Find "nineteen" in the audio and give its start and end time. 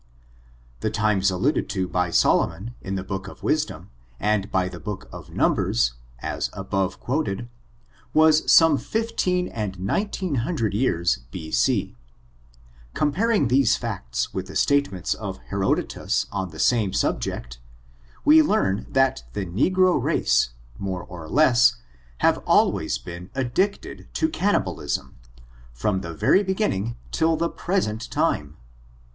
9.79-10.37